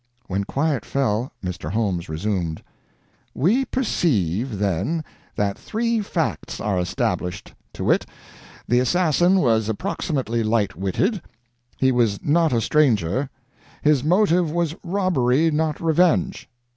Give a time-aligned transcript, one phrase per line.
[0.25, 1.69] When quiet fell, Mr.
[1.73, 2.63] Holmes resumed:
[3.35, 5.03] "We perceive, then,
[5.35, 8.07] that three facts are established, to wit:
[8.67, 11.21] the assassin was approximately light witted;
[11.77, 13.29] he was not a stranger;
[13.83, 16.49] his motive was robbery, not revenge.